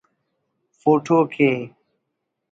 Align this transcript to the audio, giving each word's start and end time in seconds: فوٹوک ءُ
فوٹوک 0.79 1.31
ءُ 1.49 1.49